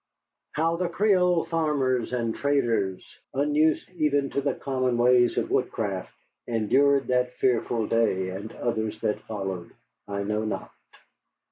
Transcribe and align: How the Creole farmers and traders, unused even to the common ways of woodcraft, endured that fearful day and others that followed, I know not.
How 0.53 0.77
the 0.77 0.89
Creole 0.89 1.43
farmers 1.45 2.11
and 2.11 2.33
traders, 2.33 3.05
unused 3.35 3.87
even 3.91 4.31
to 4.31 4.41
the 4.41 4.55
common 4.55 4.97
ways 4.97 5.37
of 5.37 5.51
woodcraft, 5.51 6.11
endured 6.47 7.05
that 7.09 7.33
fearful 7.33 7.85
day 7.85 8.29
and 8.29 8.51
others 8.53 8.99
that 9.01 9.19
followed, 9.21 9.69
I 10.07 10.23
know 10.23 10.43
not. 10.43 10.71